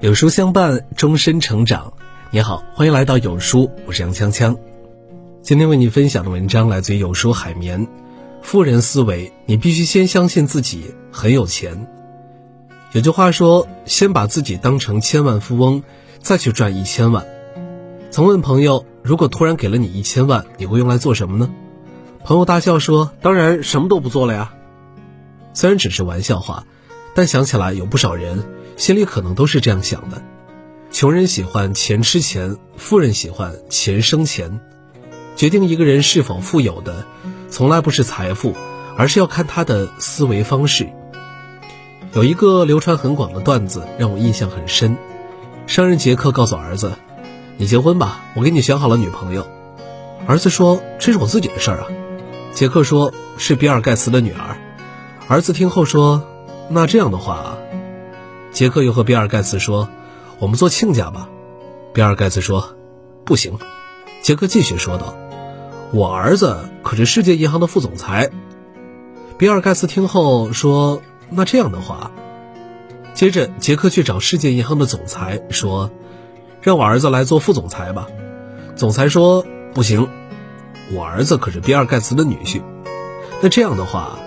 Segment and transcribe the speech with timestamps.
[0.00, 1.92] 有书相伴，终身成长。
[2.30, 4.56] 你好，欢迎来到有书，我是杨锵锵。
[5.42, 7.86] 今天为你分享的文章来自于有书海绵。
[8.42, 11.88] 富人思维，你必须先相信自己很有钱。
[12.92, 15.82] 有句话说：“先把自己当成千万富翁，
[16.20, 17.26] 再去赚一千万。”
[18.10, 21.50] 曾问朋友：“如果突然给了你一千万，你会用来做什么呢？”
[22.24, 24.54] 朋友大笑说：“当然什么都不做了呀。”
[25.52, 26.64] 虽然只是玩笑话，
[27.18, 28.44] 但想起来有不少人
[28.76, 30.22] 心里可能都是这样想的：
[30.92, 34.60] 穷人喜欢钱吃钱，富人喜欢钱生钱。
[35.34, 37.04] 决定一个人是否富有的，
[37.50, 38.54] 从来不是财富，
[38.96, 40.90] 而是要看他的思维方式。
[42.12, 44.96] 有一个流传很广的段子让我印象很深：
[45.66, 46.92] 商人杰克告诉儿子
[47.58, 49.44] ：“你结婚吧，我给你选好了女朋友。”
[50.28, 51.86] 儿子说：“这是我自己的事儿啊。”
[52.54, 54.56] 杰克说：“是比尔盖茨的女儿。”
[55.26, 56.24] 儿子听后说
[56.70, 57.56] ：“那这样的话，
[58.52, 59.88] 杰克又和比尔盖茨说，
[60.38, 61.28] 我们做亲家吧。”
[61.94, 62.76] 比尔盖茨说
[63.24, 63.58] ：“不行。”
[64.22, 65.16] 杰克继续说道
[65.92, 68.30] ：“我儿子可是世界银行的副总裁。”
[69.38, 72.10] 比尔盖茨听后说：“那这样的话。”
[73.14, 75.90] 接着，杰克去找世界银行的总裁说
[76.60, 78.06] ：“让我儿子来做副总裁吧。”
[78.76, 80.06] 总裁说：“不行，
[80.92, 82.62] 我儿子可是比尔盖茨的女婿。”
[83.40, 84.18] 那这样的话。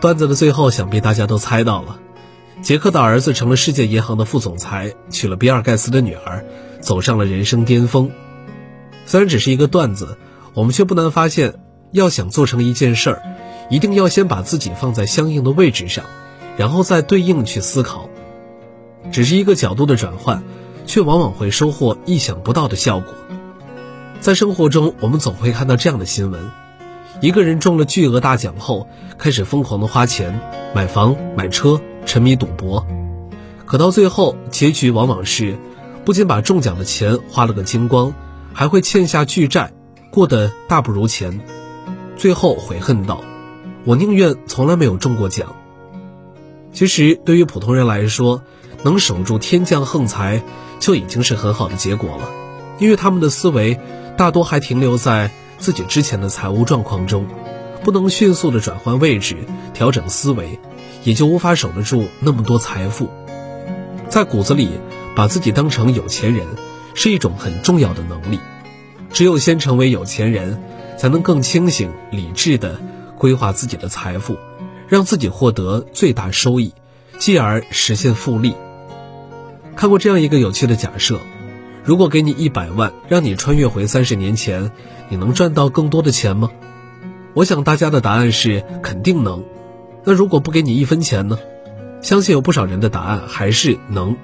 [0.00, 1.98] 段子的最后，想必大家都猜到了，
[2.62, 6.44] 杰克的儿子成了世界银行的副总裁，娶了比尔盖茨的女儿，
[6.80, 8.10] 走上了人生巅峰。
[9.06, 10.18] 虽然只是一个段子，
[10.52, 11.54] 我们却不难发现，
[11.92, 13.22] 要想做成一件事儿，
[13.70, 16.04] 一定要先把自己放在相应的位置上，
[16.58, 18.10] 然后再对应去思考。
[19.10, 20.42] 只是一个角度的转换，
[20.84, 23.14] 却往往会收获意想不到的效果。
[24.20, 26.50] 在生活中，我们总会看到这样的新闻。
[27.22, 30.38] 一个人中了巨额大奖后，开始疯狂的花钱
[30.74, 32.86] 买房买车，沉迷赌博，
[33.64, 35.56] 可到最后结局往往是，
[36.04, 38.12] 不仅把中奖的钱花了个精光，
[38.52, 39.72] 还会欠下巨债，
[40.10, 41.40] 过得大不如前，
[42.16, 43.22] 最后悔恨道
[43.84, 45.56] ：“我宁愿从来没有中过奖。”
[46.72, 48.42] 其实对于普通人来说，
[48.82, 50.42] 能守住天降横财
[50.78, 52.28] 就已经是很好的结果了，
[52.78, 53.80] 因为他们的思维
[54.18, 55.30] 大多还停留在。
[55.58, 57.26] 自己之前的财务状况中，
[57.82, 59.36] 不能迅速的转换位置、
[59.72, 60.58] 调整思维，
[61.04, 63.08] 也就无法守得住那么多财富。
[64.08, 64.70] 在骨子里，
[65.14, 66.46] 把自己当成有钱人，
[66.94, 68.38] 是一种很重要的能力。
[69.12, 70.62] 只有先成为有钱人，
[70.98, 72.80] 才能更清醒、理智的
[73.18, 74.36] 规划自己的财富，
[74.88, 76.74] 让自己获得最大收益，
[77.18, 78.54] 继而实现复利。
[79.74, 81.18] 看过这样一个有趣的假设。
[81.86, 84.72] 如果给你一百万，让你穿越回三十年前，
[85.08, 86.50] 你能赚到更多的钱吗？
[87.32, 89.44] 我想大家的答案是肯定能。
[90.02, 91.38] 那如果不给你一分钱呢？
[92.02, 94.16] 相信有不少人的答案还是能，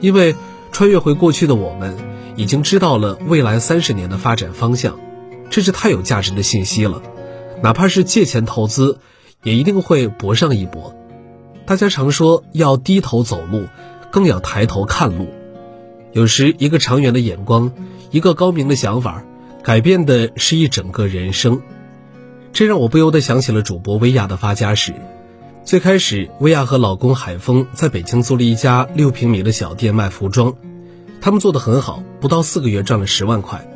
[0.00, 0.36] 因为
[0.70, 1.96] 穿越回过去的我们，
[2.36, 5.00] 已经知道了未来三十年的发展方向，
[5.48, 7.00] 这是太有价值的信息了。
[7.62, 8.98] 哪怕是借钱投资，
[9.42, 10.94] 也一定会搏上一搏。
[11.64, 13.64] 大家常说要低头走路，
[14.10, 15.28] 更要抬头看路。
[16.12, 17.72] 有时，一个长远的眼光，
[18.10, 19.24] 一个高明的想法，
[19.62, 21.62] 改变的是一整个人生。
[22.52, 24.92] 这让我不由得想起了主播薇娅的发家史。
[25.64, 30.54] 最开始，薇娅和老公海峰在北京租了一家六平米的小店卖服装，
[31.22, 33.66] 他们做的很好，不到四个月赚了十万块。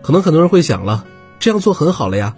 [0.00, 1.04] 可能很多人会想了，
[1.40, 2.36] 这样做很好了呀。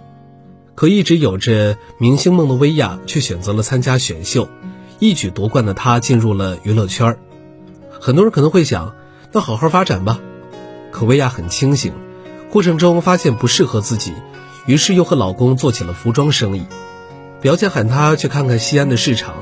[0.73, 4.49] 可一直有着明星梦的薇娅，却选择了参加选秀，
[4.97, 7.19] 一举夺冠的她进入了娱乐圈。
[7.99, 8.95] 很多人可能会想。
[9.37, 10.19] 那好好发展吧。
[10.89, 11.93] 可薇娅很清醒，
[12.49, 14.15] 过程中发现不适合自己，
[14.65, 16.65] 于是又和老公做起了服装生意。
[17.39, 19.35] 表姐喊她去看看西安的市场，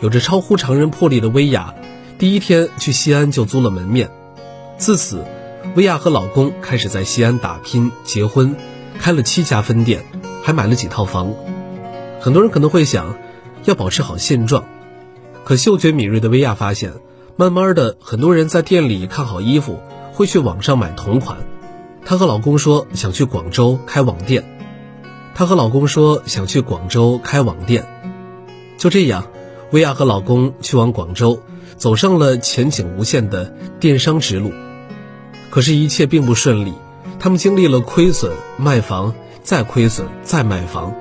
[0.00, 1.72] 有着超乎常人魄力的薇娅，
[2.18, 4.10] 第一天去西安就租了门面。
[4.76, 5.24] 自此，
[5.76, 8.56] 薇娅和老公开始在西安打拼、结婚，
[8.98, 10.04] 开了七家分店，
[10.42, 11.32] 还买了几套房。
[12.18, 13.14] 很多人可能会想，
[13.66, 14.64] 要保持好现状，
[15.44, 16.92] 可嗅觉敏锐的薇娅发现。
[17.40, 19.78] 慢慢的，很多人在店里看好衣服，
[20.12, 21.38] 会去网上买同款。
[22.04, 24.58] 她和老公说想去广州开网店。
[25.36, 27.86] 她和老公说想去广州开网店。
[28.76, 29.28] 就这样，
[29.70, 31.40] 薇娅和老公去往广州，
[31.76, 34.50] 走上了前景无限的电商之路。
[35.48, 36.72] 可是，一切并不顺利。
[37.20, 39.14] 他们经历了亏损、卖房、
[39.44, 40.92] 再亏损、再卖房。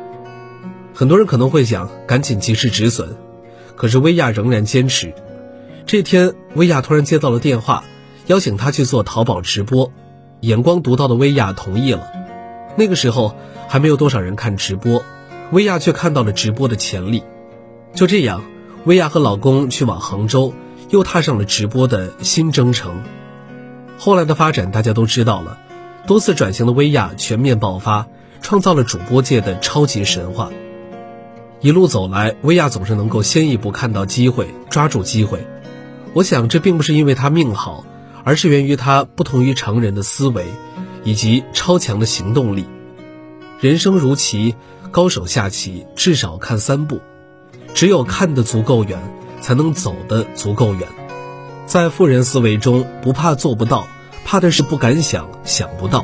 [0.93, 3.17] 很多人可能会想赶紧及时止损，
[3.75, 5.15] 可是薇娅仍然坚持。
[5.87, 7.85] 这天，薇娅突然接到了电话，
[8.25, 9.93] 邀请她去做淘宝直播。
[10.41, 12.11] 眼光独到的薇娅同意了。
[12.75, 13.37] 那个时候
[13.69, 15.01] 还没有多少人看直播，
[15.51, 17.23] 薇娅却看到了直播的潜力。
[17.93, 18.43] 就这样，
[18.83, 20.53] 薇娅和老公去往杭州，
[20.89, 23.01] 又踏上了直播的新征程。
[23.97, 25.57] 后来的发展大家都知道了，
[26.05, 28.07] 多次转型的薇娅全面爆发，
[28.41, 30.49] 创造了主播界的超级神话。
[31.61, 35.47] 一路走来，薇娅总是能够先一步看到机会，抓住机会。
[36.17, 37.85] 我想，这并不是因为他命好，
[38.23, 40.47] 而是源于他不同于常人的思维，
[41.03, 42.65] 以及超强的行动力。
[43.59, 44.55] 人生如棋，
[44.89, 47.01] 高手下棋至少看三步，
[47.75, 48.99] 只有看得足够远，
[49.41, 50.87] 才能走得足够远。
[51.67, 53.85] 在富人思维中，不怕做不到，
[54.25, 56.03] 怕的是不敢想，想不到。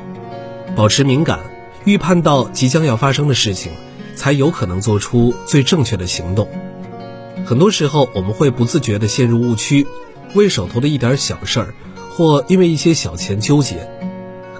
[0.75, 1.39] 保持敏感，
[1.85, 3.71] 预判到即将要发生的事情。
[4.15, 6.47] 才有可能做出最正确的行动。
[7.45, 9.87] 很多时候，我们会不自觉地陷入误区，
[10.33, 11.73] 为手头的一点小事儿，
[12.11, 13.89] 或因为一些小钱纠结。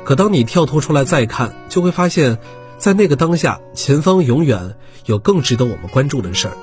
[0.04, 2.38] 可当你跳脱出来再看，就会发现，
[2.78, 4.76] 在那个当下，前方永远
[5.06, 6.58] 有更值得我们关注的事儿。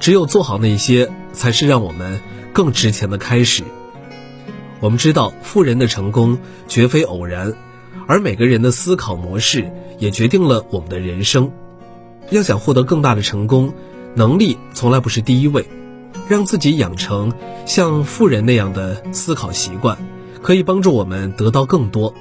[0.00, 2.20] 只有做好那些，才是让我们
[2.52, 3.64] 更值钱的开始。
[4.80, 6.38] 我们知道，富人的成功
[6.68, 7.54] 绝非偶然，
[8.06, 11.50] 而每个人的思考模式也决定了我们的人生。
[12.30, 13.72] 要想获得更大的成功，
[14.14, 15.66] 能力从来不是第一位。
[16.28, 17.32] 让自己养成
[17.64, 19.96] 像富人那样的思考习惯，
[20.42, 22.14] 可以帮助我们得到更多。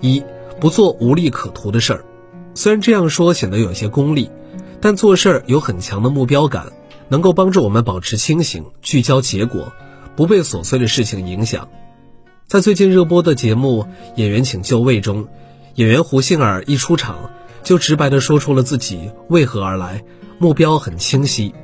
[0.00, 0.22] 一，
[0.60, 2.04] 不做无利可图的事儿。
[2.54, 4.30] 虽然这样说显得有些功利，
[4.80, 6.72] 但做事儿有很强的目标感，
[7.08, 9.72] 能够帮助我们保持清醒、聚焦结果，
[10.16, 11.68] 不被琐碎的事情影响。
[12.46, 13.82] 在最近热播的节目
[14.16, 15.28] 《演员请就位》中，
[15.74, 17.30] 演员胡杏儿一出场。
[17.62, 20.04] 就直白地说出了自己为何而来，
[20.38, 21.54] 目标很清晰。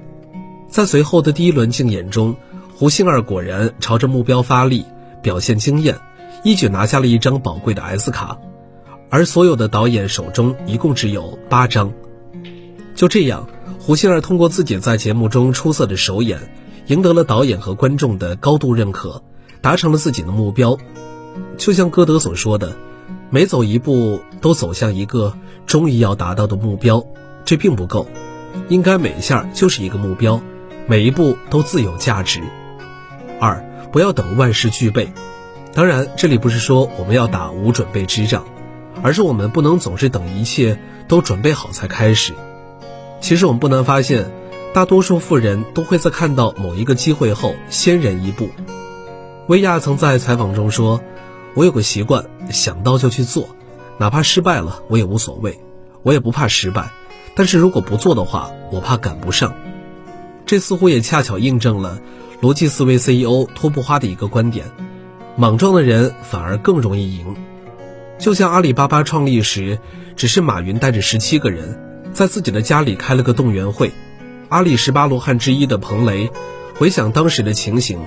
[0.70, 2.36] 在随后的第一轮竞演中，
[2.74, 4.84] 胡杏儿果然朝着目标发力，
[5.20, 5.98] 表现惊艳，
[6.44, 8.38] 一举拿下了一张宝贵的 S 卡。
[9.10, 11.92] 而所有的导演手中一共只有八张。
[12.94, 16.38] 就这样，胡杏儿通过自己在节目中出色的首演，
[16.86, 19.22] 赢得了导演和观众的高度认可，
[19.60, 20.78] 达成了自己的目标。
[21.58, 22.76] 就像歌德所说的。
[23.32, 25.32] 每走一步都走向一个
[25.64, 27.06] 终于要达到的目标，
[27.44, 28.08] 这并不够，
[28.68, 30.42] 应该每一下就是一个目标，
[30.86, 32.40] 每一步都自有价值。
[33.40, 35.12] 二，不要等万事俱备。
[35.72, 38.44] 当然，这里不是说我们要打无准备之仗，
[39.02, 40.78] 而是我们不能总是等一切
[41.08, 42.34] 都准备好才开始。
[43.20, 44.30] 其实我们不难发现，
[44.72, 48.48] 大多数富人都会在看到某一个机会后先人一步。
[49.46, 51.00] 薇娅曾在采访中说。
[51.56, 53.48] 我有个习惯，想到就去做，
[53.98, 55.58] 哪怕失败了我也无所谓，
[56.04, 56.92] 我也不怕失败。
[57.34, 59.52] 但是如果不做的话，我怕赶不上。
[60.46, 62.00] 这似乎也恰巧印证了
[62.40, 64.66] 逻辑思维 CEO 托布花的一个观点：
[65.36, 67.36] 莽撞的人反而更容易赢。
[68.18, 69.78] 就像阿里巴巴创立时，
[70.16, 71.78] 只是马云带着十七个人
[72.12, 73.92] 在自己的家里开了个动员会，
[74.48, 76.30] 阿里十八罗汉之一的彭雷
[76.76, 77.98] 回想当时的情形，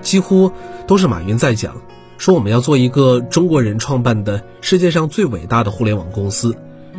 [0.00, 0.52] 几乎
[0.86, 1.76] 都是马云在讲。
[2.18, 6.56] 说我们要做一个中国人创办的世界上最伟大的互联网公司，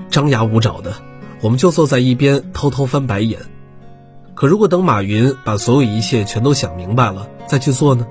[0.10, 0.94] 张牙舞爪的，
[1.42, 3.40] 我们就坐在一边偷偷翻白眼。
[4.40, 8.08] 可如果等马云把所有一切全都想明白了再去做呢？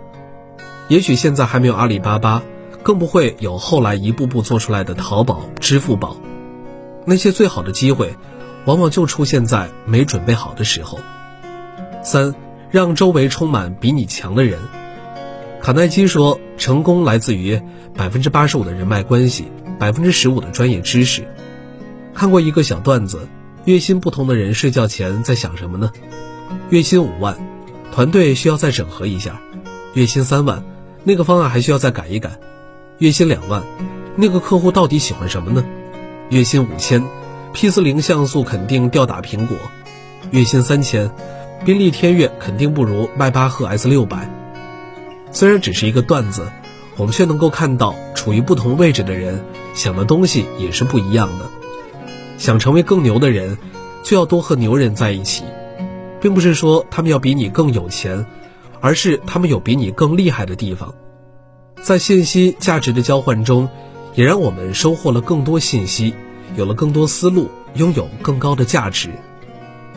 [0.88, 2.42] 也许现在还没有阿里巴巴，
[2.82, 6.18] 更不会有后来一步步做出来的淘宝、支付宝。
[7.06, 8.14] 那些最好的机会，
[8.66, 10.98] 往往就出现在没准备好的时候。
[12.04, 12.34] 三，
[12.70, 14.58] 让周围充满比你强的人。
[15.62, 17.58] 卡耐基说：“成功来自于
[17.94, 19.46] 百分之八十五的人脉关系，
[19.78, 21.26] 百分之十五的专业知识。”
[22.12, 23.26] 看过一个小段子：
[23.64, 25.90] 月薪不同的人睡觉前在想什么呢？
[26.70, 27.36] 月薪五万，
[27.92, 29.32] 团队需要再整合一下；
[29.94, 30.62] 月薪三万，
[31.04, 32.30] 那个方案还需要再改一改；
[32.98, 33.62] 月薪两万，
[34.16, 35.64] 那个客户到底喜欢什么呢？
[36.30, 37.02] 月薪五千
[37.52, 39.56] ，P 四零像素肯定吊打苹果；
[40.30, 41.10] 月薪三千，
[41.64, 44.30] 宾利天越肯定不如迈巴赫 S 六百。
[45.32, 46.50] 虽然只是一个段子，
[46.96, 51.46] 我们却能够看到，处于不同位置的人想的东西也是不一样的。
[52.36, 53.58] 想成为更牛的人，
[54.02, 55.44] 就要多和牛人在一起，
[56.20, 58.26] 并不是说他们要比你更有钱，
[58.80, 60.94] 而是他们有比你更厉害的地方。
[61.82, 63.68] 在信息价值的交换中，
[64.14, 66.14] 也让我们收获了更多信息，
[66.56, 69.10] 有了更多思路，拥有更高的价值。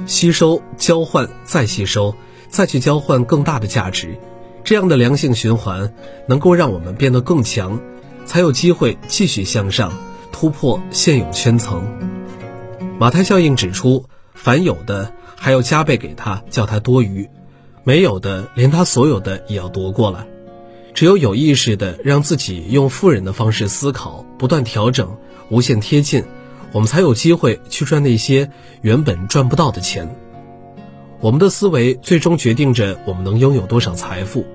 [0.05, 2.15] 吸收、交换、再吸收，
[2.49, 4.17] 再去交换更大的价值。
[4.63, 5.93] 这样的良性循环，
[6.27, 7.79] 能够让我们变得更强，
[8.25, 9.91] 才有机会继续向上，
[10.31, 11.83] 突破现有圈层。
[12.99, 17.27] 马太效应指出，凡有的还要加倍给他，叫他多余；
[17.83, 20.27] 没有的，连他所有的也要夺过来。
[20.93, 25.17] 只有有意识的让自己用富人的方式思考，不断调整，
[25.49, 26.23] 无限贴近，
[26.71, 28.51] 我们才有机会去赚那些
[28.83, 30.15] 原本赚不到的钱。
[31.21, 34.45] 我们的思维最终决定着我们能拥有多少财富，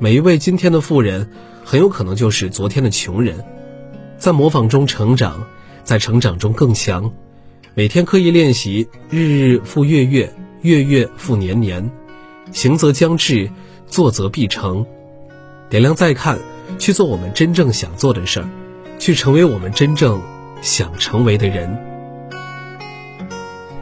[0.00, 1.30] 每一位今天的富人，
[1.64, 3.44] 很有可能就是昨天的穷人。
[4.18, 5.46] 在模仿中成长，
[5.84, 7.12] 在成长中更强。
[7.76, 11.90] 每天刻意练习，日日复月月，月月复年年。
[12.52, 13.50] 行则将至，
[13.88, 14.86] 做则必成。
[15.68, 16.38] 点亮再看，
[16.78, 18.48] 去做我们真正想做的事儿，
[19.00, 20.22] 去成为我们真正
[20.62, 21.76] 想成为的人。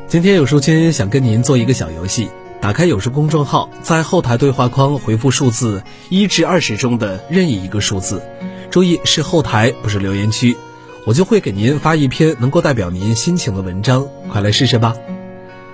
[0.08, 2.30] 今天有书君想跟您做一个小游戏，
[2.62, 8.22] 打开有书公众号，在后台对话框回复数字一至二十中的任意一个数字，
[8.70, 10.56] 注意是后台，不是留言区，
[11.04, 14.94] 我就会给您发一篇能够代表您心情的文章，快来试试吧。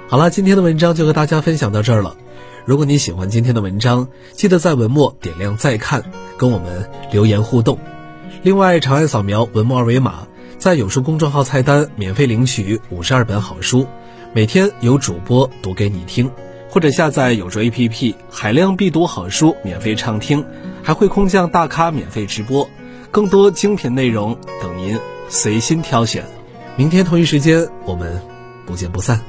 [0.08, 2.16] 好了，今天的文章就和大家分享到这儿了。
[2.64, 6.02] 如果你喜欢今天的文章，记得在文末点亮再看，
[6.38, 7.78] 跟我们留言互动。
[8.42, 13.86] 另外，长按扫描文末二维码，在有书公众号菜单免费领取五十二本好书，
[14.32, 16.30] 每天有主播读给你听，
[16.70, 20.42] 或者下载有书 APP，海量必读好书免费畅听，
[20.82, 22.66] 还会空降大咖免费直播，
[23.10, 26.24] 更多精品内容等您随心挑选。
[26.76, 28.20] 明天同一时间，我们
[28.66, 29.20] 不见不散。